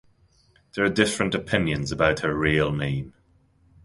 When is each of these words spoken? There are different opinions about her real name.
There 0.73 0.83
are 0.83 0.89
different 0.89 1.35
opinions 1.35 1.91
about 1.91 2.21
her 2.21 2.35
real 2.35 2.71
name. 2.71 3.13